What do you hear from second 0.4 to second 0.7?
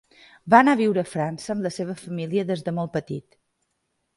Va